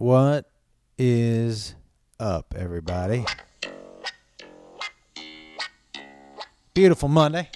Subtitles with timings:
[0.00, 0.46] What
[0.96, 1.74] is
[2.18, 3.26] up, everybody?
[6.72, 7.50] Beautiful Monday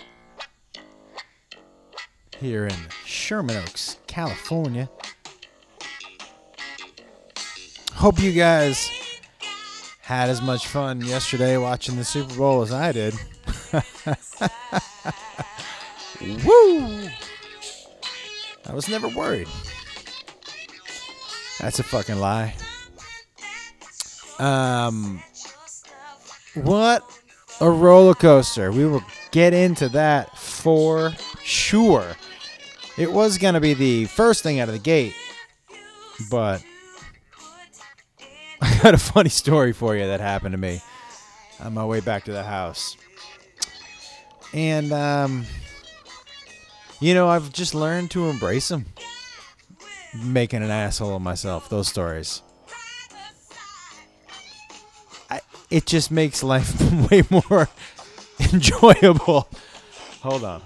[2.38, 2.76] here in
[3.06, 4.90] Sherman Oaks, California.
[7.94, 8.90] Hope you guys
[10.02, 13.14] had as much fun yesterday watching the Super Bowl as I did.
[16.44, 17.08] Woo!
[18.66, 19.48] I was never worried.
[21.64, 22.54] That's a fucking lie.
[24.38, 25.22] Um,
[26.52, 27.02] what
[27.58, 28.70] a roller coaster.
[28.70, 32.16] We will get into that for sure.
[32.98, 35.14] It was going to be the first thing out of the gate,
[36.30, 36.62] but
[38.60, 40.82] I got a funny story for you that happened to me
[41.60, 42.94] on my way back to the house.
[44.52, 45.46] And, um,
[47.00, 48.84] you know, I've just learned to embrace them.
[50.22, 52.42] Making an asshole of myself, those stories.
[55.30, 55.40] I,
[55.70, 57.68] it just makes life way more
[58.52, 59.48] enjoyable.
[60.22, 60.62] Hold on.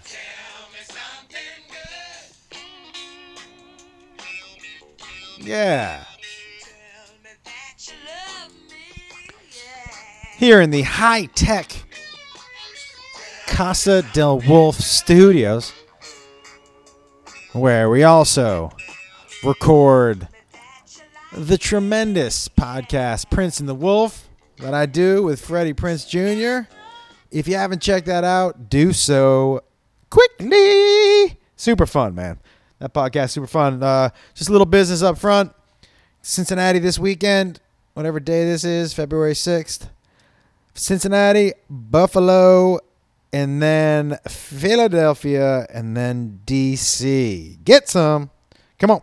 [5.40, 6.04] Yeah.
[10.36, 11.72] Here in the high tech
[13.46, 15.72] Casa del Wolf Studios,
[17.52, 18.70] where we also
[19.44, 20.28] record
[21.32, 26.68] the tremendous podcast Prince and the Wolf that I do with Freddie Prinze Jr.
[27.30, 29.62] If you haven't checked that out, do so
[30.10, 31.38] quickly.
[31.56, 32.38] Super fun, man.
[32.78, 33.82] That podcast super fun.
[33.82, 35.52] Uh, just a little business up front.
[36.22, 37.60] Cincinnati this weekend,
[37.94, 39.88] whatever day this is, February 6th.
[40.74, 42.78] Cincinnati, Buffalo,
[43.32, 47.62] and then Philadelphia, and then DC.
[47.64, 48.30] Get some.
[48.78, 49.02] Come on.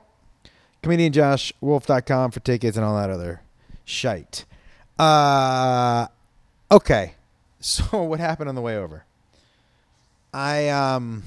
[0.85, 3.41] ComedianJoshWolf.com for tickets and all that other
[3.83, 4.45] shite.
[4.99, 6.07] Uh,
[6.71, 7.13] okay.
[7.61, 9.05] So what happened on the way over?
[10.31, 11.23] I um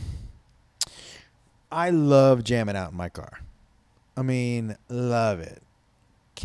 [1.72, 3.40] I love jamming out in my car.
[4.16, 5.60] I mean, love it.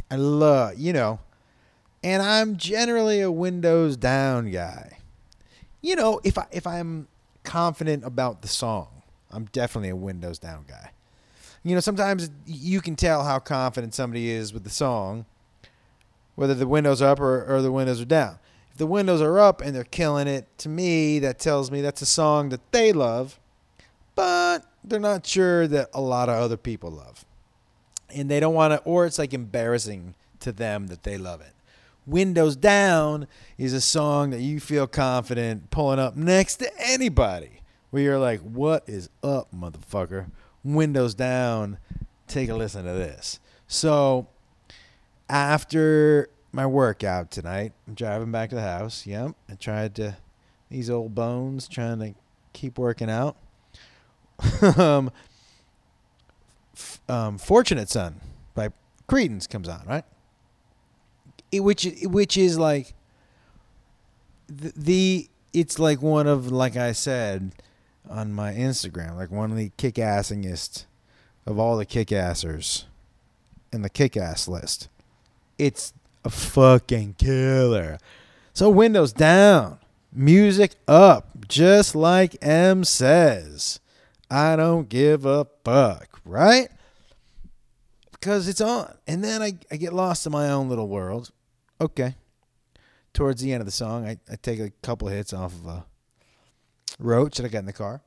[0.10, 1.20] I love, you know,
[2.04, 4.98] and I'm generally a windows down guy.
[5.80, 7.08] You know, if I if I'm
[7.44, 10.93] confident about the song, I'm definitely a windows down guy.
[11.64, 15.26] You know, sometimes you can tell how confident somebody is with the song,
[16.36, 18.38] whether the windows are up or, or the windows are down.
[18.72, 22.02] If the windows are up and they're killing it, to me, that tells me that's
[22.02, 23.40] a song that they love,
[24.16, 27.24] but they're not sure that a lot of other people love.
[28.10, 31.54] And they don't want to, or it's like embarrassing to them that they love it.
[32.06, 38.04] Windows Down is a song that you feel confident pulling up next to anybody, where
[38.04, 40.26] you're like, what is up, motherfucker?
[40.64, 41.78] Windows Down,
[42.28, 43.40] take a listen to this.
[43.68, 44.28] So
[45.30, 49.06] after my workout tonight, I'm driving back to the house.
[49.06, 50.18] Yep, I tried to,
[50.70, 52.14] these old bones, trying to
[52.54, 53.36] keep working out.
[54.78, 55.12] um,
[57.08, 58.20] um, Fortunate Son
[58.54, 58.70] by
[59.08, 60.06] Creedence comes on, right?
[61.52, 62.94] It, which which is like
[64.48, 67.52] the, the it's like one of like I said
[68.10, 70.86] on my Instagram, like one of the kick assingest
[71.46, 72.86] of all the kick assers
[73.72, 74.88] in the kick ass list.
[75.58, 75.94] It's
[76.24, 77.98] a fucking killer.
[78.54, 79.80] So windows down,
[80.12, 83.80] music up, just like M says.
[84.30, 86.70] I don't give a fuck, right?
[88.12, 88.96] Because it's on.
[89.08, 91.32] And then I, I get lost in my own little world.
[91.82, 92.16] Okay.
[93.14, 95.86] Towards the end of the song, I, I take a couple hits off of a
[97.04, 98.02] roach that I got in the car.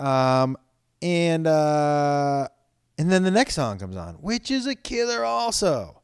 [0.00, 0.56] Um,
[1.02, 2.48] and uh,
[2.96, 6.02] and then the next song comes on, which is a killer also.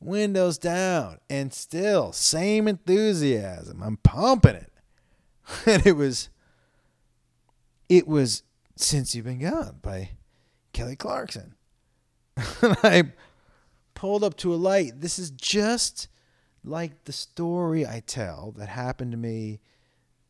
[0.00, 3.82] Windows down, and still same enthusiasm.
[3.82, 4.72] I'm pumping it,
[5.66, 6.28] and it was.
[7.88, 8.42] It was
[8.76, 10.10] since you've been gone by
[10.74, 11.54] Kelly Clarkson.
[12.62, 13.12] and I
[13.94, 15.00] pulled up to a light.
[15.00, 16.08] This is just
[16.62, 19.60] like the story I tell that happened to me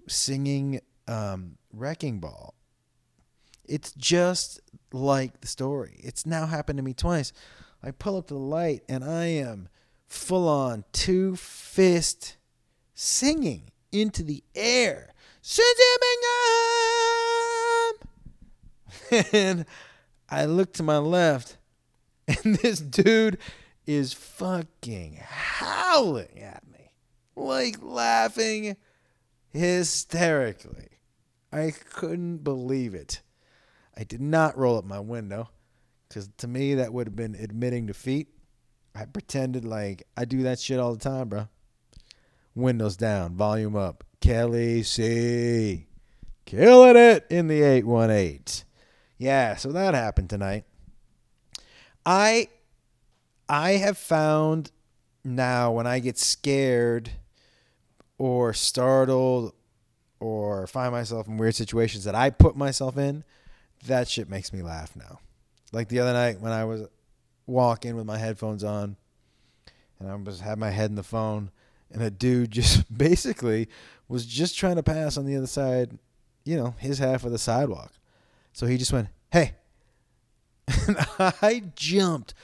[0.06, 2.54] singing um, Wrecking Ball.
[3.66, 4.60] It's just
[4.92, 6.00] like the story.
[6.02, 7.32] It's now happened to me twice.
[7.82, 9.68] I pull up to the light and I am
[10.06, 12.36] full on two fist
[12.94, 15.12] singing into the air.
[19.32, 19.64] And
[20.28, 21.56] I look to my left
[22.28, 23.38] and this dude
[23.86, 26.92] is fucking howling at me.
[27.34, 28.76] Like laughing
[29.50, 30.97] hysterically.
[31.52, 33.22] I couldn't believe it.
[33.96, 35.48] I did not roll up my window
[36.08, 38.28] because to me that would have been admitting defeat.
[38.94, 41.48] I pretended like I do that shit all the time, bro.
[42.54, 44.04] Windows down, volume up.
[44.20, 45.86] Kelly C.
[46.44, 48.64] Killing it in the 818.
[49.16, 50.64] Yeah, so that happened tonight.
[52.04, 52.48] I
[53.48, 54.70] I have found
[55.24, 57.10] now when I get scared
[58.18, 59.52] or startled
[60.20, 63.24] or find myself in weird situations that I put myself in,
[63.86, 65.20] that shit makes me laugh now.
[65.72, 66.86] Like the other night when I was
[67.46, 68.96] walking with my headphones on
[69.98, 71.50] and I was had my head in the phone
[71.90, 73.68] and a dude just basically
[74.08, 75.98] was just trying to pass on the other side,
[76.44, 77.92] you know, his half of the sidewalk.
[78.52, 79.52] So he just went, "Hey."
[80.86, 82.34] And I jumped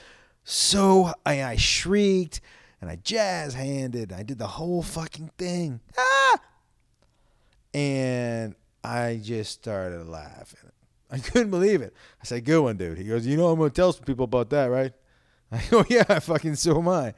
[0.44, 2.40] so I, I shrieked
[2.80, 4.12] and I jazz handed.
[4.12, 5.80] I did the whole fucking thing.
[5.98, 6.13] Ah!
[7.74, 8.54] And
[8.84, 10.70] I just started laughing.
[11.10, 11.94] I couldn't believe it.
[12.22, 14.50] I said, "Good one, dude." He goes, "You know, I'm gonna tell some people about
[14.50, 14.92] that, right?"
[15.52, 17.14] I go, "Yeah, fucking so am I."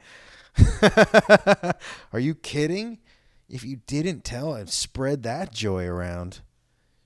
[2.13, 2.99] Are you kidding?
[3.49, 6.41] If you didn't tell and spread that joy around,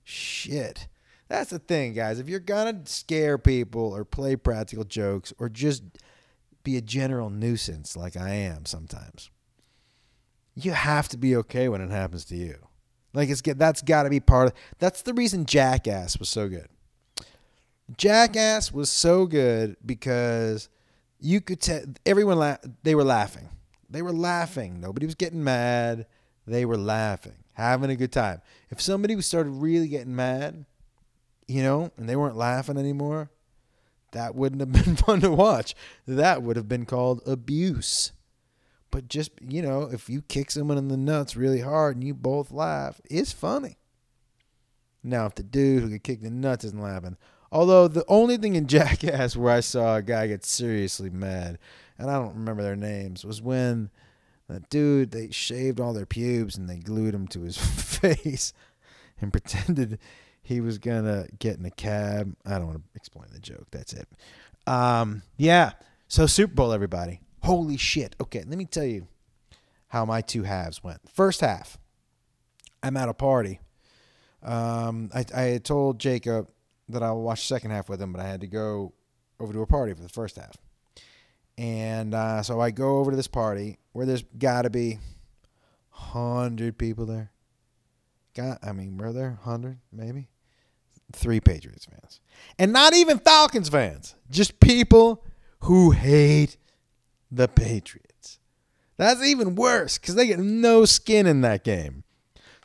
[0.03, 0.87] shit.
[1.27, 2.19] That's the thing, guys.
[2.19, 5.83] If you're gonna scare people or play practical jokes or just
[6.63, 9.29] be a general nuisance like I am sometimes,
[10.55, 12.67] you have to be okay when it happens to you.
[13.13, 14.53] Like it's that's got to be part of.
[14.79, 16.67] That's the reason Jackass was so good.
[17.97, 20.69] Jackass was so good because
[21.19, 23.49] you could tell everyone la- they were laughing.
[23.89, 24.79] They were laughing.
[24.79, 26.05] Nobody was getting mad.
[26.47, 28.41] They were laughing, having a good time.
[28.69, 30.65] If somebody started really getting mad,
[31.47, 33.29] you know, and they weren't laughing anymore,
[34.11, 35.75] that wouldn't have been fun to watch.
[36.07, 38.13] That would have been called abuse.
[38.91, 42.13] But just, you know, if you kick someone in the nuts really hard and you
[42.13, 43.77] both laugh, it's funny.
[45.03, 47.17] Now, if the dude who kicked in the nuts isn't laughing,
[47.51, 51.57] although the only thing in Jackass where I saw a guy get seriously mad,
[51.97, 53.89] and I don't remember their names, was when
[54.47, 57.57] that dude, they shaved all their pubes and they glued them to his
[57.99, 58.53] face
[59.21, 59.99] and pretended
[60.43, 62.35] he was going to get in a cab.
[62.45, 63.67] I don't want to explain the joke.
[63.71, 64.07] That's it.
[64.67, 65.71] Um, yeah.
[66.07, 67.21] So, Super Bowl, everybody.
[67.43, 68.15] Holy shit.
[68.21, 69.07] Okay, let me tell you
[69.87, 70.99] how my two halves went.
[71.09, 71.77] First half,
[72.83, 73.59] I'm at a party.
[74.43, 76.49] Um, I, I had told Jacob
[76.89, 78.93] that I'll watch second half with him, but I had to go
[79.39, 80.55] over to a party for the first half.
[81.57, 84.99] And uh, so I go over to this party where there's got to be
[85.89, 87.31] hundred people there.
[88.33, 90.29] Got, I mean, were there hundred maybe?
[91.13, 92.21] Three Patriots fans,
[92.57, 94.15] and not even Falcons fans.
[94.29, 95.25] Just people
[95.59, 96.55] who hate
[97.31, 98.39] the Patriots.
[98.97, 102.03] That's even worse because they get no skin in that game.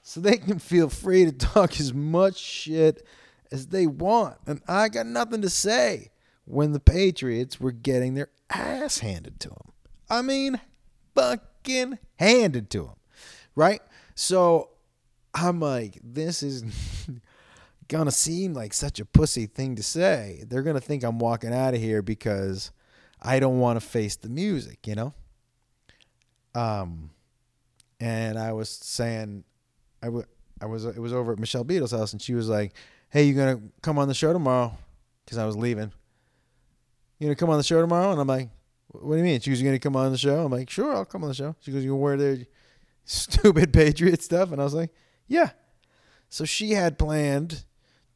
[0.03, 3.07] So they can feel free to talk as much shit
[3.51, 4.37] as they want.
[4.47, 6.11] And I got nothing to say
[6.45, 9.73] when the Patriots were getting their ass handed to them.
[10.09, 10.61] I mean,
[11.15, 12.97] fucking handed to them.
[13.55, 13.81] Right?
[14.15, 14.71] So
[15.35, 16.65] I'm like, this is
[17.89, 20.45] gonna seem like such a pussy thing to say.
[20.47, 22.71] They're gonna think I'm walking out of here because
[23.27, 25.15] I don't want to face the music, you know?
[26.55, 27.11] Um,
[28.01, 29.45] and I was saying,
[30.03, 30.25] I, w-
[30.61, 32.73] I was, it was over at Michelle Beadle's house and she was like,
[33.11, 34.77] Hey, you going to come on the show tomorrow?
[35.27, 35.91] Cause I was leaving.
[37.19, 38.13] You gonna come on the show tomorrow?
[38.13, 38.49] And I'm like,
[38.89, 39.41] what do you mean?
[39.41, 40.45] She was gonna come on the show.
[40.45, 41.57] I'm like, sure, I'll come on the show.
[41.61, 42.39] She goes, you wear their
[43.05, 44.53] stupid Patriot stuff?
[44.53, 44.93] And I was like,
[45.27, 45.51] yeah.
[46.29, 47.65] So she had planned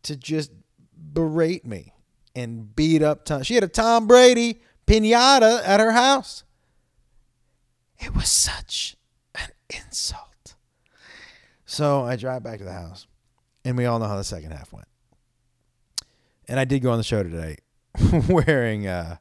[0.02, 0.52] to just
[0.97, 1.95] berate me
[2.35, 3.43] and beat up Tom.
[3.43, 6.44] She had a Tom Brady pinata at her house.
[7.99, 8.97] It was such
[9.35, 10.54] an insult.
[11.64, 13.06] So I drive back to the house,
[13.64, 14.88] and we all know how the second half went.
[16.49, 17.59] And I did go on the show today
[18.28, 19.16] wearing uh,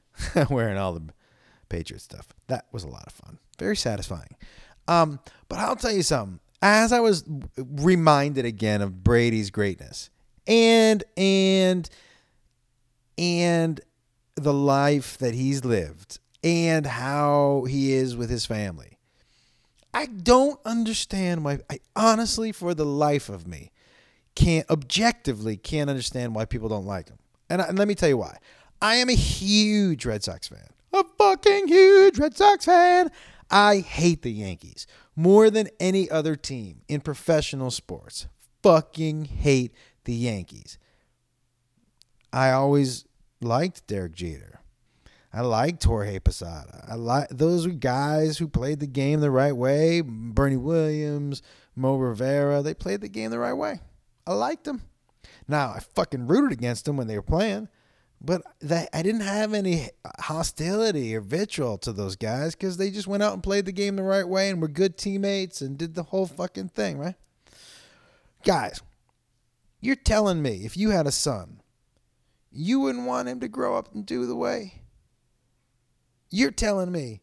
[0.50, 1.12] wearing all the
[1.68, 2.28] Patriot stuff.
[2.48, 3.38] That was a lot of fun.
[3.58, 4.36] Very satisfying.
[4.86, 6.40] Um, but I'll tell you something.
[6.60, 7.24] As I was
[7.56, 10.10] reminded again of Brady's greatness
[10.46, 11.88] and and
[13.16, 13.80] and
[14.36, 18.98] the life that he's lived and how he is with his family.
[19.92, 23.70] I don't understand why I honestly for the life of me
[24.34, 27.18] can't objectively can't understand why people don't like him.
[27.48, 28.38] And, I, and let me tell you why.
[28.82, 30.68] I am a huge Red Sox fan.
[30.92, 33.10] A fucking huge Red Sox fan.
[33.50, 38.26] I hate the Yankees more than any other team in professional sports.
[38.62, 39.72] Fucking hate
[40.04, 40.78] the Yankees.
[42.32, 43.04] I always
[43.44, 44.60] liked Derek Jeter.
[45.32, 46.84] I liked Jorge Posada.
[46.88, 50.00] I like those were guys who played the game the right way.
[50.00, 51.42] Bernie Williams,
[51.74, 53.80] Mo Rivera, they played the game the right way.
[54.26, 54.82] I liked them.
[55.48, 57.68] Now I fucking rooted against them when they were playing,
[58.20, 63.22] But I didn't have any hostility or vitriol to those guys because they just went
[63.22, 66.04] out and played the game the right way and were good teammates and did the
[66.04, 67.16] whole fucking thing, right?
[68.44, 68.80] Guys,
[69.80, 71.60] you're telling me if you had a son,
[72.54, 74.82] you wouldn't want him to grow up and do the way?
[76.30, 77.22] You're telling me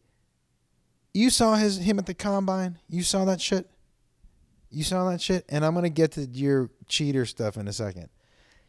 [1.14, 2.78] you saw his him at the combine?
[2.88, 3.68] You saw that shit?
[4.70, 5.44] You saw that shit?
[5.48, 8.08] And I'm gonna get to your cheater stuff in a second.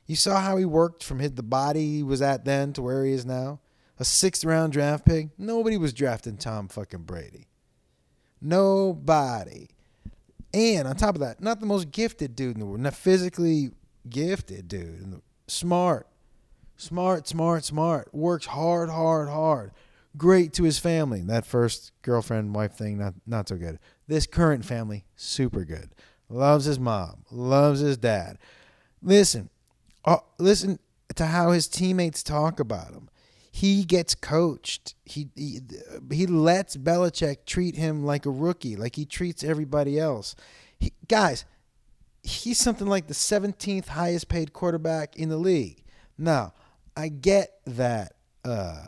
[0.05, 3.05] You saw how he worked from hit the body he was at then to where
[3.05, 3.61] he is now?
[3.99, 5.29] A sixth round draft pick?
[5.37, 7.47] Nobody was drafting Tom fucking Brady.
[8.41, 9.69] Nobody.
[10.53, 13.71] And on top of that, not the most gifted dude in the world, not physically
[14.09, 15.21] gifted dude.
[15.47, 16.07] Smart.
[16.83, 18.13] Smart, smart, smart.
[18.13, 19.71] Works hard, hard, hard.
[20.17, 21.21] Great to his family.
[21.21, 23.79] That first girlfriend, wife thing, not not so good.
[24.05, 25.95] This current family, super good.
[26.27, 27.23] Loves his mom.
[27.31, 28.37] Loves his dad.
[29.01, 29.49] Listen,
[30.03, 30.77] uh, listen
[31.15, 33.09] to how his teammates talk about him.
[33.49, 34.95] He gets coached.
[35.05, 35.61] He, he
[36.11, 40.35] he lets Belichick treat him like a rookie, like he treats everybody else.
[40.77, 41.45] He, guys,
[42.23, 45.81] he's something like the 17th highest paid quarterback in the league.
[46.17, 46.53] Now,
[46.95, 48.13] I get that
[48.45, 48.81] uh,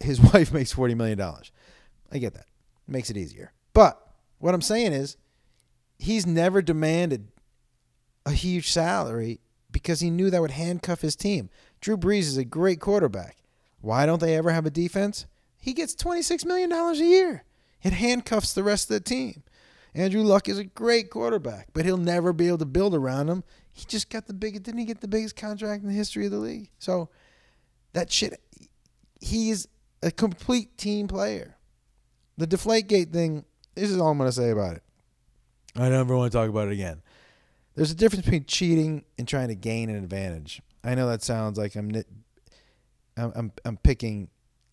[0.00, 1.20] his wife makes $40 million.
[1.20, 2.46] I get that.
[2.88, 3.52] It makes it easier.
[3.72, 4.00] But
[4.38, 5.16] what I'm saying is,
[5.98, 7.28] he's never demanded
[8.24, 11.50] a huge salary because he knew that would handcuff his team.
[11.80, 13.36] Drew Brees is a great quarterback.
[13.80, 15.26] Why don't they ever have a defense?
[15.58, 17.44] He gets $26 million a year.
[17.82, 19.42] It handcuffs the rest of the team.
[19.94, 23.44] Andrew Luck is a great quarterback, but he'll never be able to build around him.
[23.72, 26.32] He just got the biggest, didn't he get the biggest contract in the history of
[26.32, 26.68] the league?
[26.78, 27.08] So
[27.96, 28.38] that shit,
[29.22, 29.66] he's
[30.02, 31.56] a complete team player.
[32.36, 34.82] The Deflategate thing, this is all I'm going to say about it.
[35.74, 37.00] I never want to talk about it again.
[37.74, 40.60] There's a difference between cheating and trying to gain an advantage.
[40.84, 42.06] I know that sounds like I'm nit,
[43.16, 44.28] I'm, I'm, I'm picking,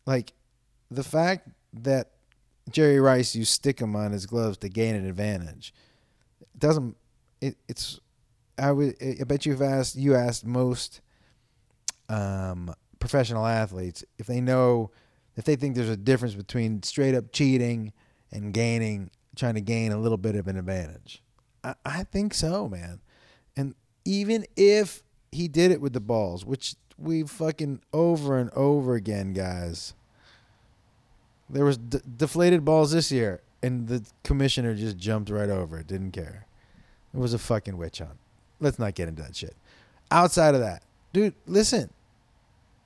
[0.06, 0.34] like,
[0.92, 2.12] the fact that
[2.70, 5.74] Jerry Rice used him on his gloves to gain an advantage.
[6.42, 6.98] It doesn't
[7.40, 8.02] it, it's
[8.58, 11.02] I would I bet you've asked you asked most
[12.10, 12.74] um,
[13.04, 14.90] professional athletes if they know
[15.36, 17.92] if they think there's a difference between straight up cheating
[18.32, 21.22] and gaining trying to gain a little bit of an advantage.
[21.66, 23.02] I, I think so, man.
[23.58, 28.96] And even if he did it with the balls, which we fucking over and over
[28.96, 29.96] again, guys
[31.50, 35.88] there was d- deflated balls this year, and the commissioner just jumped right over it.
[35.88, 36.48] Didn't care.
[37.14, 38.18] It was a fucking witch hunt.
[38.62, 39.58] Let's not get into that shit.
[40.10, 41.90] Outside of that, dude, listen.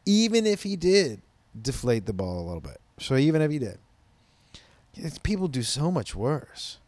[0.08, 1.22] Even if he did
[1.62, 3.78] deflate the ball a little bit, so even if he did,
[5.22, 6.80] people do so much worse.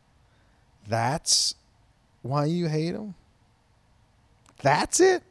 [0.87, 1.55] That's
[2.21, 3.15] why you hate him.
[4.61, 5.23] That's it.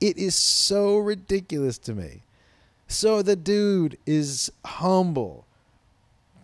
[0.00, 2.22] It is so ridiculous to me.
[2.86, 5.44] So the dude is humble,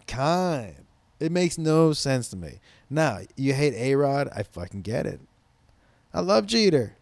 [0.09, 0.75] kind.
[1.21, 2.59] It makes no sense to me.
[2.91, 4.29] Now, you hate A Rod?
[4.35, 5.21] I fucking get it.
[6.13, 6.97] I love Jeter.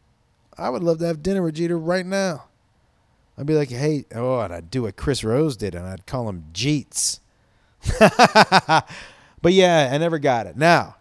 [0.59, 2.50] I would love to have dinner with Jeter right now.
[3.41, 6.29] I'd be like, hey, oh, and I'd do what Chris Rose did, and I'd call
[6.29, 7.21] him Jeets.
[7.99, 10.59] but yeah, I never got it.
[10.59, 10.97] Now,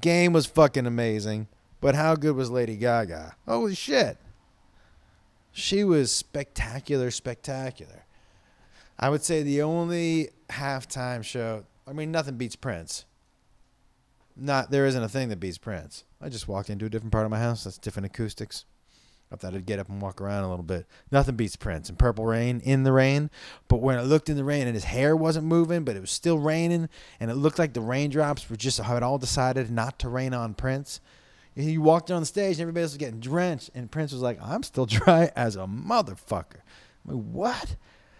[0.00, 1.46] game was fucking amazing,
[1.82, 3.36] but how good was Lady Gaga?
[3.46, 4.16] Holy shit.
[5.52, 8.06] She was spectacular, spectacular.
[8.98, 11.66] I would say the only halftime show.
[11.86, 13.04] I mean, nothing beats Prince.
[14.34, 16.04] Not there isn't a thing that beats Prince.
[16.18, 17.64] I just walked into a different part of my house.
[17.64, 18.64] That's different acoustics.
[19.30, 20.86] I thought I'd get up and walk around a little bit.
[21.12, 23.30] Nothing beats Prince and Purple Rain in the rain.
[23.68, 26.10] But when I looked in the rain and his hair wasn't moving, but it was
[26.10, 26.88] still raining,
[27.20, 30.54] and it looked like the raindrops were just it all decided not to rain on
[30.54, 31.00] Prince
[31.58, 34.40] he walked on the stage and everybody else was getting drenched, and Prince was like,
[34.40, 36.60] "I'm still dry as a motherfucker."
[37.04, 37.76] I'm like, what?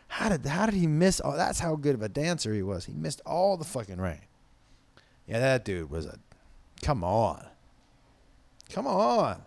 [0.08, 1.20] How did how did he miss?
[1.22, 2.86] Oh, that's how good of a dancer he was.
[2.86, 4.22] He missed all the fucking rain.
[5.26, 6.18] Yeah, that dude was a.
[6.82, 7.46] Come on.
[8.70, 9.42] Come on.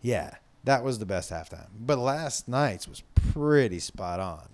[0.00, 1.68] Yeah, that was the best halftime.
[1.78, 3.02] But last night's was
[3.32, 4.48] pretty spot on.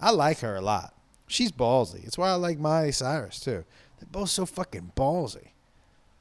[0.00, 0.94] I like her a lot.
[1.26, 2.06] She's ballsy.
[2.06, 3.64] It's why I like Miley Cyrus too.
[3.98, 5.48] They're both so fucking ballsy.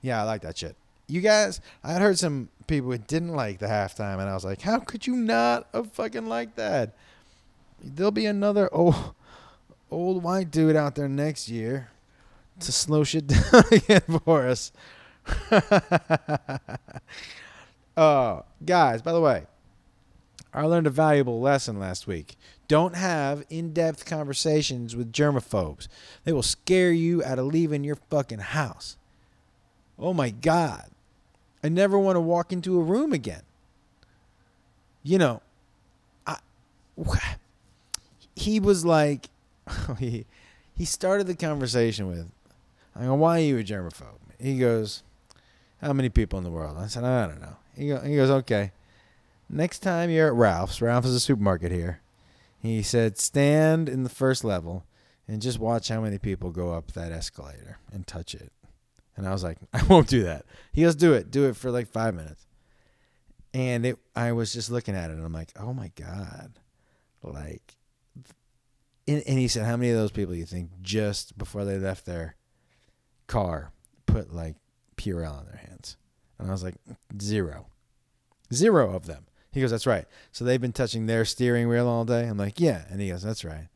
[0.02, 0.76] Yeah, I like that shit
[1.08, 4.62] you guys, I heard some people who didn't like the halftime, and I was like,
[4.62, 6.94] how could you not have fucking like that?
[7.84, 9.14] There'll be another old,
[9.92, 11.90] old white dude out there next year
[12.62, 14.72] to slow shit down again for us.
[17.98, 19.46] oh, guys, by the way,
[20.54, 22.38] I learned a valuable lesson last week.
[22.68, 25.88] Don't have in depth conversations with germaphobes.
[26.24, 28.98] They will scare you out of leaving your fucking house.
[29.98, 30.90] Oh my God.
[31.64, 33.44] I never want to walk into a room again.
[35.02, 35.42] You know,
[36.28, 36.38] I
[38.36, 39.30] he was like,
[40.00, 40.26] he
[40.76, 42.30] he started the conversation with,
[42.96, 44.20] I go, why are you a germaphobe?
[44.40, 45.04] He goes,
[45.82, 46.78] how many people in the world?
[46.78, 47.58] I said, I don't know.
[47.78, 48.72] He, go, he goes, okay.
[49.50, 52.02] Next time you're at Ralph's, Ralph's is a supermarket here.
[52.60, 54.86] He said, stand in the first level
[55.28, 58.52] and just watch how many people go up that escalator and touch it.
[59.16, 60.46] And I was like, I won't do that.
[60.72, 61.32] He goes, do it.
[61.32, 62.46] Do it for like five minutes.
[63.54, 66.54] And it, I was just looking at it and I'm like, oh my God.
[67.22, 67.76] Like,
[69.08, 72.06] and, and he said, how many of those people you think just before they left
[72.06, 72.36] their
[73.28, 73.72] car
[74.06, 74.56] put like
[74.98, 75.98] Purell on their hands?
[76.44, 76.76] And I was like,
[77.20, 77.68] zero.
[78.54, 79.26] Zero of them.
[79.52, 80.06] He goes, that's right.
[80.32, 82.28] So they've been touching their steering wheel all day?
[82.28, 82.84] I'm like, yeah.
[82.90, 83.70] And he goes, that's right.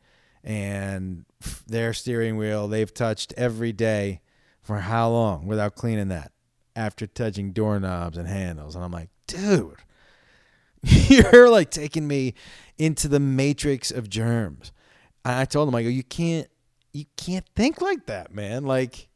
[0.43, 1.25] And
[1.67, 4.21] their steering wheel, they've touched every day
[4.61, 6.31] for how long without cleaning that?
[6.75, 8.75] After touching doorknobs and handles.
[8.75, 9.77] And I'm like, dude,
[10.83, 12.33] you're like taking me
[12.77, 14.71] into the matrix of germs.
[15.23, 16.47] And I told him, I go, you can't,
[16.91, 18.65] you can't think like that, man.
[18.65, 19.07] Like,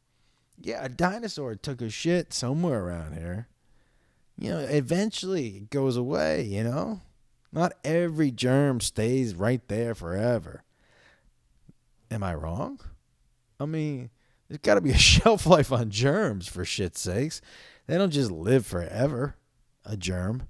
[0.64, 3.48] yeah, a dinosaur took a shit somewhere around here.
[4.38, 7.02] You know, eventually it goes away, you know?
[7.52, 10.64] Not every germ stays right there forever.
[12.10, 12.80] Am I wrong?
[13.60, 14.10] I mean,
[14.48, 17.42] there's got to be a shelf life on germs for shit's sakes.
[17.88, 19.36] They don't just live forever.
[19.86, 20.48] A germ.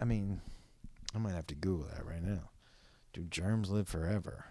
[0.00, 0.40] I mean,
[1.14, 2.50] I might have to Google that right now.
[3.12, 4.46] Do germs live forever?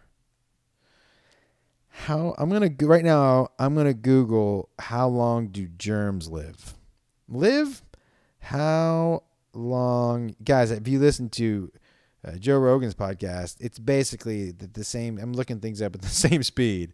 [1.93, 3.49] How I'm gonna right now.
[3.59, 6.73] I'm gonna Google how long do germs live?
[7.29, 7.83] Live?
[8.39, 9.23] How
[9.53, 10.71] long, guys?
[10.71, 11.71] If you listen to
[12.25, 15.19] uh, Joe Rogan's podcast, it's basically the, the same.
[15.19, 16.93] I'm looking things up at the same speed.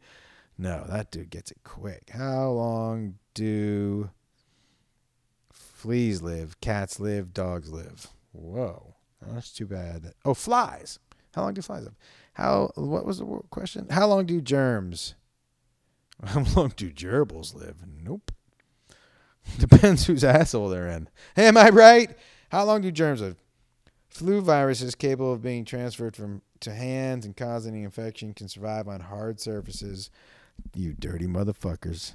[0.57, 2.09] No, that dude gets it quick.
[2.13, 4.09] How long do
[5.51, 6.59] fleas live?
[6.59, 7.33] Cats live?
[7.33, 8.07] Dogs live?
[8.33, 10.13] Whoa, that's too bad.
[10.25, 10.99] Oh, flies.
[11.33, 11.95] How long do flies live?
[12.33, 12.71] How?
[12.75, 13.87] What was the question?
[13.89, 15.15] How long do germs?
[16.23, 17.77] How long do gerbils live?
[17.87, 18.31] Nope.
[19.57, 21.09] Depends whose asshole they're in.
[21.35, 22.15] Hey, am I right?
[22.51, 23.37] How long do germs live?
[24.09, 29.01] Flu viruses capable of being transferred from to hands and causing infection can survive on
[29.01, 30.09] hard surfaces.
[30.75, 32.13] You dirty motherfuckers.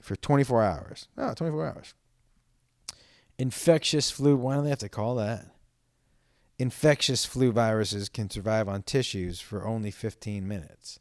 [0.00, 1.08] For 24 hours.
[1.16, 1.94] Oh, 24 hours.
[3.38, 4.36] Infectious flu.
[4.36, 5.46] Why do they have to call that?
[6.62, 11.00] Infectious flu viruses can survive on tissues for only 15 minutes.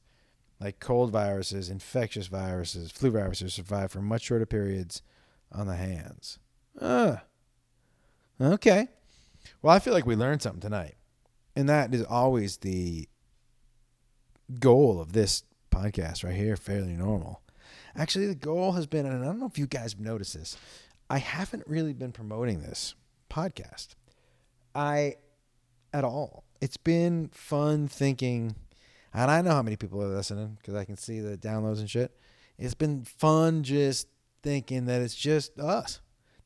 [0.59, 5.03] Like cold viruses, infectious viruses, flu viruses survive for much shorter periods
[5.51, 6.39] on the hands.
[6.79, 7.17] Uh,
[8.41, 8.87] okay.
[9.61, 10.95] Well, I feel like we learned something tonight.
[11.55, 13.07] And that is always the
[14.59, 17.43] goal of this podcast right here, Fairly Normal.
[17.95, 20.57] Actually, the goal has been, and I don't know if you guys noticed this,
[21.07, 22.95] I haven't really been promoting this
[23.29, 23.89] podcast.
[24.73, 25.17] I,
[25.93, 26.43] at all.
[26.61, 28.55] It's been fun thinking,
[29.13, 31.89] and I know how many people are listening because I can see the downloads and
[31.89, 32.15] shit.
[32.57, 34.07] It's been fun just
[34.43, 35.99] thinking that it's just us.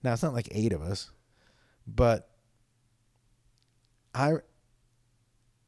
[0.03, 1.12] Now, it's not like eight of us,
[1.88, 2.29] but
[4.13, 4.34] I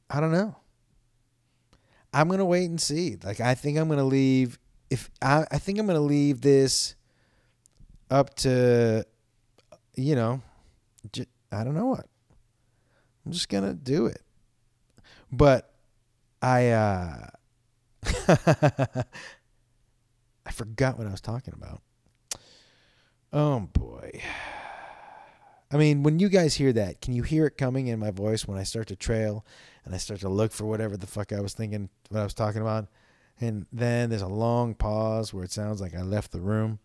[0.09, 0.55] I don't know.
[2.13, 3.17] I'm gonna wait and see.
[3.23, 4.57] Like I think I'm gonna leave
[4.89, 6.95] if I I think I'm gonna leave this
[8.09, 9.05] up to
[9.95, 10.41] you know
[11.11, 12.07] j- I don't know what.
[13.27, 14.21] I'm just gonna do it.
[15.29, 15.69] But
[16.41, 17.27] I uh
[20.45, 21.81] I forgot what I was talking about.
[23.33, 24.21] Oh boy.
[25.69, 28.47] I mean, when you guys hear that, can you hear it coming in my voice
[28.47, 29.45] when I start to trail
[29.83, 32.33] and I start to look for whatever the fuck I was thinking, what I was
[32.33, 32.87] talking about?
[33.41, 36.79] And then there's a long pause where it sounds like I left the room.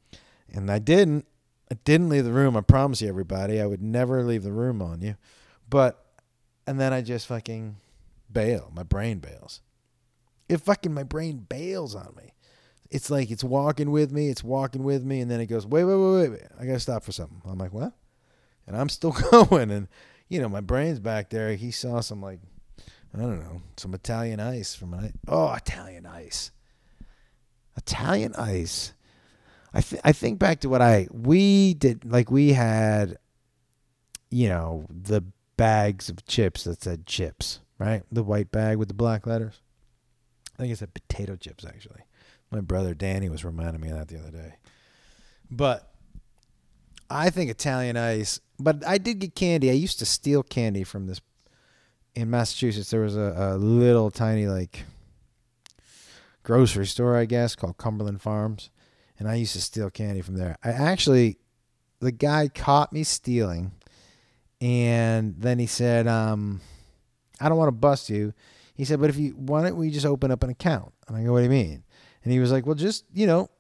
[0.52, 1.24] And I didn't.
[1.70, 2.57] I didn't leave the room.
[2.57, 3.61] I promise you, everybody.
[3.61, 5.14] I would never leave the room on you.
[5.70, 6.05] But,
[6.66, 7.77] and then I just fucking
[8.31, 8.70] bail.
[8.75, 9.61] My brain bails.
[10.48, 12.33] It fucking, my brain bails on me.
[12.90, 15.85] It's like it's walking with me, it's walking with me, and then it goes, wait,
[15.85, 16.48] wait, wait, wait, wait.
[16.61, 17.40] I gotta stop for something.
[17.46, 17.94] I'm like, what?
[18.66, 19.70] and I'm still going.
[19.70, 19.88] And
[20.29, 21.55] you know, my brain's back there.
[21.55, 22.40] He saw some like
[23.14, 26.51] I don't know, some Italian ice from my oh Italian ice,
[27.77, 28.92] Italian ice.
[29.75, 33.18] I th- I think back to what I we did like we had,
[34.31, 35.22] you know, the
[35.56, 38.02] bags of chips that said chips, right?
[38.10, 39.60] The white bag with the black letters.
[40.54, 42.02] I think it said potato chips actually.
[42.50, 44.54] My brother Danny was reminding me of that the other day.
[45.50, 45.90] But
[47.08, 49.70] I think Italian ice, but I did get candy.
[49.70, 51.20] I used to steal candy from this
[52.14, 52.90] in Massachusetts.
[52.90, 54.84] There was a, a little tiny like
[56.42, 58.70] grocery store, I guess, called Cumberland Farms,
[59.18, 60.56] and I used to steal candy from there.
[60.64, 61.38] I actually,
[62.00, 63.72] the guy caught me stealing,
[64.62, 66.61] And then he said, um,
[67.40, 68.33] I don't want to bust you.
[68.75, 70.92] He said, but if you why don't we just open up an account?
[71.09, 71.83] And I go, what do you mean?
[72.22, 73.51] And he was like, well, just, you know,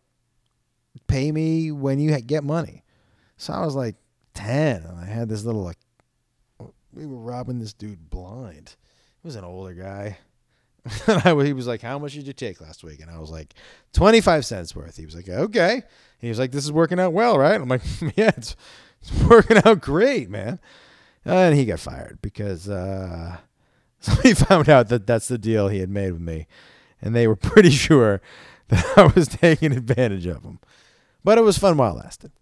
[1.08, 2.84] pay me when you get money.
[3.36, 3.96] So I was like
[4.34, 5.78] 10 and I had this little like
[6.92, 8.76] we were robbing this dude blind.
[9.22, 10.18] He was an older guy.
[11.08, 13.30] and I, he was like, "How much did you take last week?" And I was
[13.30, 13.54] like,
[13.92, 15.82] 25 cents worth." He was like, "Okay."
[16.18, 17.82] He was like, "This is working out well, right?" I'm like,
[18.16, 18.56] "Yeah, it's,
[19.00, 20.58] it's working out great, man."
[21.24, 23.38] And he got fired because uh,
[24.00, 26.46] somebody found out that that's the deal he had made with me,
[27.00, 28.20] and they were pretty sure
[28.68, 30.58] that I was taking advantage of him.
[31.24, 32.32] But it was fun while it lasted.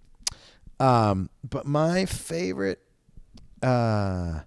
[0.78, 2.80] Um, but my favorite,
[3.62, 4.40] uh,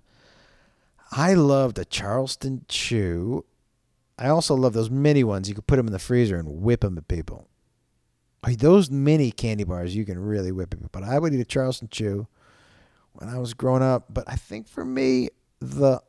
[1.12, 3.46] I love the Charleston Chew.
[4.18, 5.48] I also love those mini ones.
[5.48, 7.48] You could put them in the freezer and whip them at people.
[8.58, 10.92] Those mini candy bars, you can really whip it.
[10.92, 12.28] But I would eat a Charleston Chew
[13.14, 14.06] when I was growing up.
[14.10, 16.02] But I think for me, the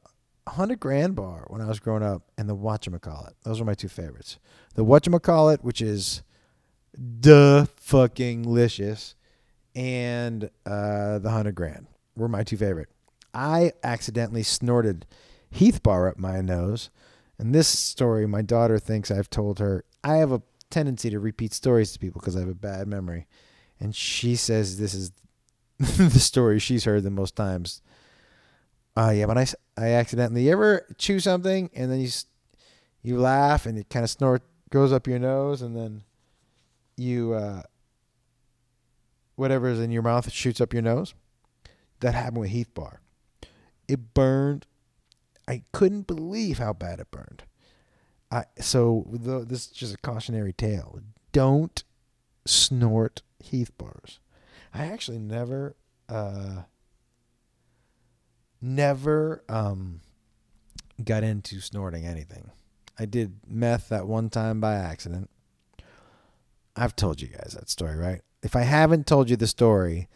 [0.45, 3.33] 100 grand bar when I was growing up and the whatchamacallit.
[3.45, 4.39] Those are my two favorites.
[4.75, 6.23] The whatchamacallit, which is
[6.97, 9.15] the fucking licious,
[9.75, 11.87] and uh, the 100 grand
[12.17, 12.89] were my two favorite.
[13.33, 15.07] I accidentally snorted
[15.51, 16.91] Heath bar up my nose.
[17.39, 19.85] And this story, my daughter thinks I've told her.
[20.03, 23.27] I have a tendency to repeat stories to people because I have a bad memory.
[23.81, 25.13] And she says this is
[25.79, 27.83] the story she's heard the most times.
[28.97, 32.09] Uh, yeah, but I, I accidentally, you ever chew something and then you,
[33.03, 36.03] you laugh and it kind of snort goes up your nose and then
[36.97, 37.63] you, uh,
[39.35, 41.15] whatever is in your mouth shoots up your nose?
[42.01, 43.01] That happened with Heath Bar.
[43.89, 44.67] It burned.
[45.49, 47.45] I couldn't believe how bad it burned.
[48.31, 51.01] I so the, this is just a cautionary tale.
[51.33, 51.85] Don't
[52.47, 54.19] snort Heath bars.
[54.75, 55.77] I actually never,
[56.09, 56.63] uh,
[58.61, 60.01] never um,
[61.03, 62.51] got into snorting anything.
[62.99, 65.31] I did meth that one time by accident.
[66.77, 68.21] I've told you guys that story, right?
[68.43, 70.09] If I haven't told you the story,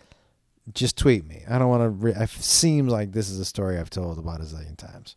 [0.75, 1.45] just tweet me.
[1.49, 1.89] I don't want to.
[1.89, 5.17] Re- it seems like this is a story I've told about a zillion times,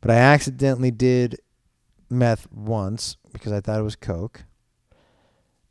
[0.00, 1.40] but I accidentally did
[2.08, 4.44] meth once because I thought it was coke,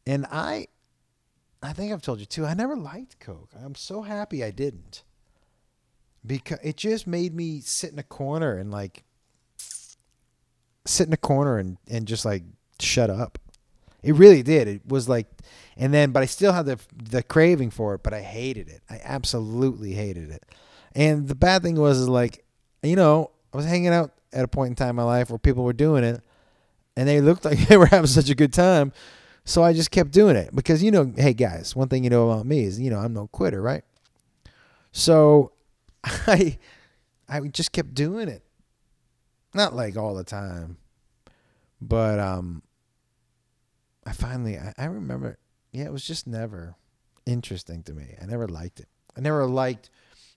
[0.06, 0.68] and I,
[1.62, 2.46] I think I've told you too.
[2.46, 3.52] I never liked coke.
[3.64, 5.04] I'm so happy I didn't
[6.26, 9.04] because it just made me sit in a corner and like
[10.86, 12.44] sit in a corner and and just like
[12.80, 13.38] shut up.
[14.04, 14.68] It really did.
[14.68, 15.28] It was like,
[15.78, 18.82] and then, but I still had the the craving for it, but I hated it.
[18.90, 20.44] I absolutely hated it.
[20.96, 22.44] And the bad thing was, is like,
[22.82, 25.38] you know, I was hanging out at a point in time in my life where
[25.38, 26.22] people were doing it,
[26.96, 28.92] and they looked like they were having such a good time.
[29.44, 32.30] So I just kept doing it because you know, hey guys, one thing you know
[32.30, 33.84] about me is you know I'm no quitter, right?
[34.92, 35.52] So
[36.04, 36.58] I
[37.28, 38.44] I just kept doing it.
[39.54, 40.78] Not like all the time.
[41.82, 42.62] But um
[44.06, 45.38] I finally I, I remember
[45.72, 46.76] yeah, it was just never
[47.26, 48.16] interesting to me.
[48.22, 48.88] I never liked it.
[49.18, 49.90] I never liked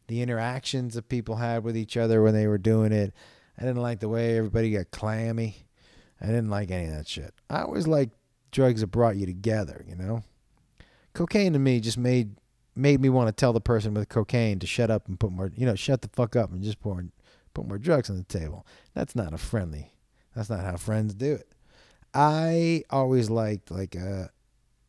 [0.07, 3.15] the interactions that people had with each other when they were doing it.
[3.59, 5.67] I didn't like the way everybody got clammy.
[6.21, 7.35] I didn't like any of that shit.
[7.49, 8.15] I always liked
[8.55, 10.23] drugs that brought you together, you know?
[11.13, 12.37] Cocaine to me just made
[12.77, 15.53] made me want to tell the person with cocaine to shut up and put more,
[15.55, 17.05] you know, shut the fuck up and just pour
[17.53, 18.67] put more drugs on the table.
[18.95, 19.93] That's not a friendly.
[20.35, 21.49] That's not how friends do it.
[22.13, 24.31] I always liked like a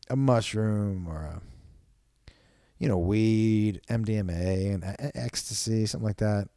[0.08, 1.42] a mushroom or a
[2.78, 6.48] you know weed, MDMA, and ecstasy, something like that.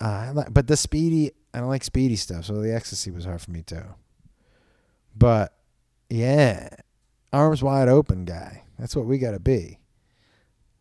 [0.00, 3.50] Uh, but the speedy, I don't like speedy stuff, so the ecstasy was hard for
[3.50, 3.84] me too.
[5.16, 5.54] But
[6.08, 6.68] yeah,
[7.32, 8.64] arms wide open guy.
[8.78, 9.78] That's what we got to be.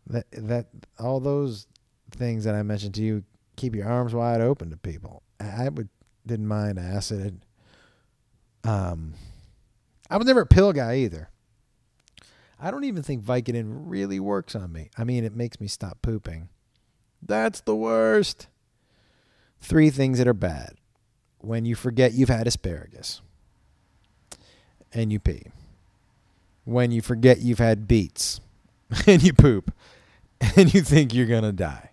[0.08, 0.68] That that
[1.00, 1.68] all those
[2.12, 3.24] things that I mentioned to you,
[3.56, 5.24] keep your arms wide open to people.
[5.40, 5.90] I would
[6.26, 7.42] didn't mind acid
[8.66, 9.14] um,
[10.10, 11.30] I was never a pill guy either.
[12.60, 14.90] I don't even think Vicodin really works on me.
[14.98, 16.50] I mean, it makes me stop pooping.
[17.22, 18.48] That's the worst.
[19.62, 20.76] Three things that are bad.
[21.40, 23.22] When you forget you've had asparagus
[24.95, 25.43] and you pee.
[26.63, 28.41] When you forget you've had beets
[29.08, 29.71] and you poop
[30.55, 31.91] and you think you're going to die.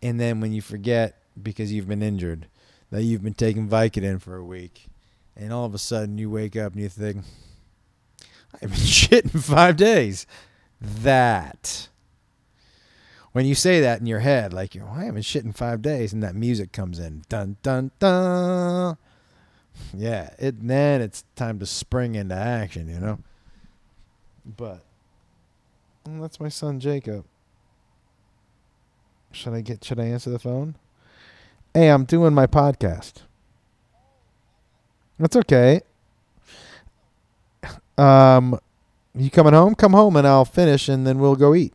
[0.00, 2.46] And then when you forget because you've been injured
[2.90, 4.86] that you've been taking Vicodin for a week
[5.36, 7.24] and all of a sudden you wake up and you think,
[8.54, 10.26] I've been shitting five days.
[10.80, 11.88] That.
[13.32, 16.12] When you say that in your head, like, know, I haven't shit in five days,
[16.12, 17.22] and that music comes in.
[17.28, 18.96] Dun, dun, dun.
[19.96, 23.18] Yeah, it then it's time to spring into action, you know?
[24.44, 24.82] But
[26.04, 27.24] that's my son Jacob.
[29.32, 29.84] Should I get?
[29.84, 30.76] Should I answer the phone?
[31.74, 33.22] Hey, I'm doing my podcast.
[35.18, 35.82] That's okay.
[37.98, 38.58] Um,
[39.14, 39.74] you coming home?
[39.74, 41.74] Come home and I'll finish, and then we'll go eat.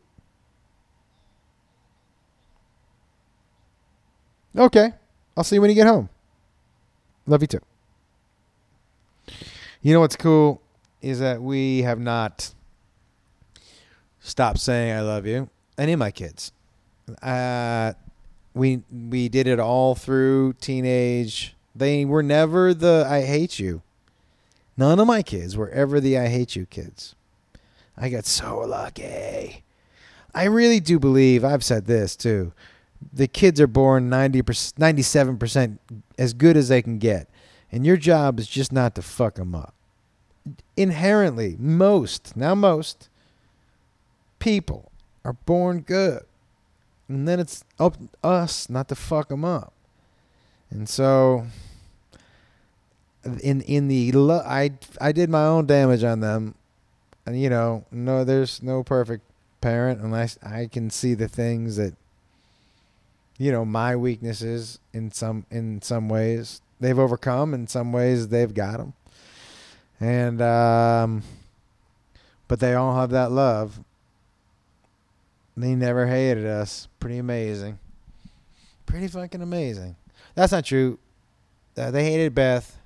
[4.56, 4.92] Okay.
[5.36, 6.08] I'll see you when you get home.
[7.26, 7.60] Love you too.
[9.84, 10.62] You know what's cool
[11.02, 12.54] is that we have not
[14.18, 15.50] stopped saying I love you.
[15.76, 16.52] Any of my kids.
[17.20, 17.92] Uh,
[18.54, 21.54] we we did it all through teenage.
[21.76, 23.82] They were never the I hate you.
[24.78, 27.14] None of my kids were ever the I hate you kids.
[27.94, 29.64] I got so lucky.
[30.34, 32.54] I really do believe I've said this too.
[33.12, 35.78] The kids are born 90 97%
[36.16, 37.28] as good as they can get.
[37.70, 39.73] And your job is just not to fuck them up.
[40.76, 43.08] Inherently, most, now most
[44.38, 44.90] people
[45.24, 46.24] are born good.
[47.08, 49.72] And then it's up us not to fuck them up.
[50.70, 51.46] And so
[53.42, 56.54] in in the lo- I I did my own damage on them.
[57.26, 59.24] And you know, no there's no perfect
[59.60, 61.94] parent unless I can see the things that
[63.38, 68.54] you know, my weaknesses in some in some ways they've overcome in some ways they've
[68.54, 68.92] got them.
[70.04, 71.22] And um
[72.46, 73.80] but they all have that love
[75.56, 76.88] they never hated us.
[76.98, 77.78] Pretty amazing.
[78.86, 79.96] Pretty fucking amazing.
[80.34, 80.98] That's not true.
[81.76, 82.76] Uh, they hated Beth.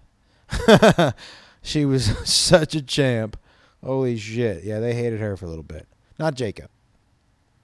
[1.63, 3.39] she was such a champ.
[3.83, 4.65] Holy shit.
[4.65, 5.87] Yeah, they hated her for a little bit.
[6.19, 6.69] Not Jacob.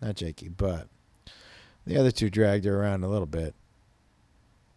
[0.00, 0.88] Not Jakey, but
[1.86, 3.54] the other two dragged her around a little bit.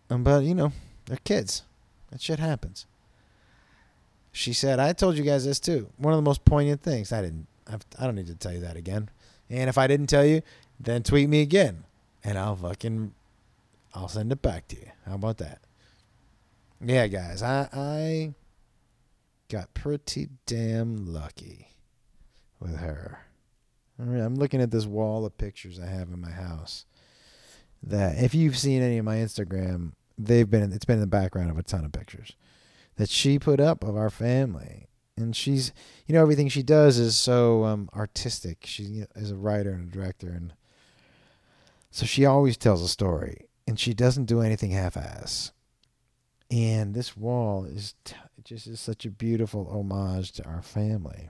[0.10, 0.72] Um, but, you know,
[1.06, 1.64] they're kids.
[2.12, 2.86] That shit happens.
[4.38, 5.90] She said, I told you guys this too.
[5.98, 7.12] One of the most poignant things.
[7.12, 9.10] I didn't, I've, I don't need to tell you that again.
[9.50, 10.44] And if I didn't tell you,
[10.80, 11.86] then tweet me again,
[12.24, 13.16] and I'll fucking
[13.96, 14.92] I'll send it back to you.
[15.08, 15.62] How about that?
[16.80, 18.34] Yeah, guys, I I
[19.50, 21.70] got pretty damn lucky
[22.60, 23.22] with her.
[24.00, 26.86] All right, I'm looking at this wall of pictures I have in my house.
[27.82, 31.50] That if you've seen any of my Instagram, they've been it's been in the background
[31.50, 32.34] of a ton of pictures
[32.98, 34.88] that she put up of our family.
[35.16, 35.72] And she's
[36.06, 38.60] you know everything she does is so um, artistic.
[38.66, 40.30] She you know, is a writer and a director.
[40.30, 40.54] And
[41.90, 45.52] so she always tells a story and she doesn't do anything half-ass.
[46.52, 51.30] And this wall is t- just is such a beautiful homage to our family.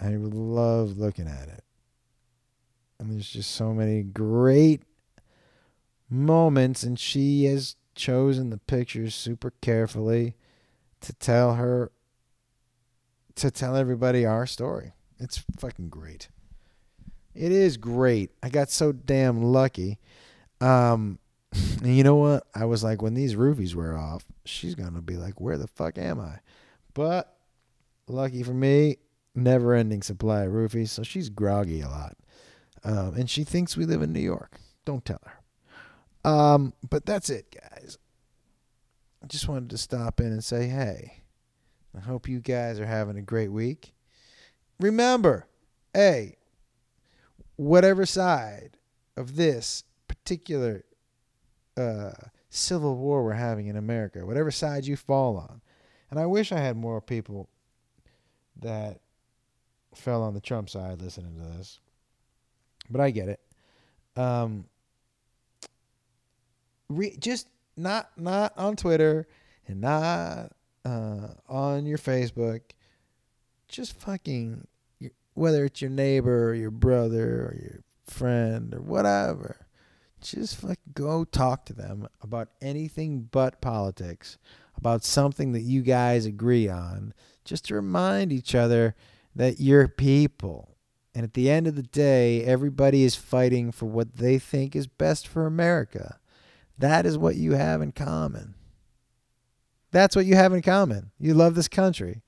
[0.00, 1.64] I love looking at it.
[2.98, 4.82] And there's just so many great
[6.10, 10.36] moments and she has chosen the pictures super carefully
[11.00, 11.90] to tell her
[13.34, 14.92] to tell everybody our story.
[15.20, 16.28] It's fucking great.
[17.34, 18.30] It is great.
[18.42, 19.98] I got so damn lucky.
[20.60, 21.18] Um,
[21.52, 22.46] and you know what?
[22.54, 25.98] I was like, when these roofies wear off, she's gonna be like, "Where the fuck
[25.98, 26.38] am I?"
[26.94, 27.36] But
[28.06, 28.96] lucky for me,
[29.34, 32.16] never ending supply of roofies, so she's groggy a lot,
[32.84, 34.58] um, and she thinks we live in New York.
[34.84, 35.38] Don't tell her.
[36.24, 37.77] Um, but that's it, guys.
[39.22, 41.22] I just wanted to stop in and say, hey,
[41.96, 43.92] I hope you guys are having a great week.
[44.78, 45.46] Remember,
[45.92, 46.36] hey,
[47.56, 48.78] whatever side
[49.16, 50.84] of this particular
[51.76, 52.12] uh,
[52.50, 55.60] civil war we're having in America, whatever side you fall on,
[56.10, 57.48] and I wish I had more people
[58.60, 59.00] that
[59.94, 61.80] fell on the Trump side listening to this,
[62.88, 63.40] but I get it.
[64.16, 64.66] Um,
[66.88, 69.26] re- just not not on Twitter
[69.66, 70.52] and not
[70.84, 72.60] uh, on your Facebook,
[73.68, 74.66] just fucking,
[75.34, 79.66] whether it's your neighbor or your brother or your friend or whatever,
[80.20, 84.38] just fucking go talk to them about anything but politics,
[84.76, 87.12] about something that you guys agree on,
[87.44, 88.94] just to remind each other
[89.34, 90.76] that you're people.
[91.14, 94.86] And at the end of the day, everybody is fighting for what they think is
[94.86, 96.18] best for America.
[96.78, 98.54] That is what you have in common.
[99.90, 101.10] That's what you have in common.
[101.18, 102.22] You love this country.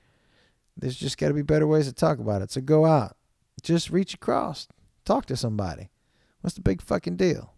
[0.76, 2.50] There's just got to be better ways to talk about it.
[2.50, 3.16] So go out,
[3.62, 4.66] just reach across,
[5.04, 5.90] talk to somebody.
[6.40, 7.52] What's the big fucking deal?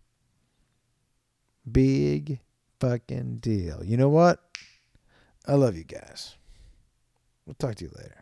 [1.71, 2.41] Big
[2.81, 3.85] fucking deal.
[3.85, 4.41] You know what?
[5.47, 6.37] I love you guys.
[7.47, 8.22] We'll talk to you later.